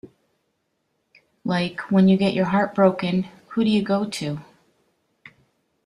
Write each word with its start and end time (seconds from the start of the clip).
Like, 1.45 1.91
when 1.91 2.07
you 2.07 2.17
get 2.17 2.33
your 2.33 2.45
heart 2.47 2.73
broken, 2.73 3.27
who 3.49 3.63
do 3.63 3.69
you 3.69 3.83
go 3.83 4.09
to? 4.09 4.39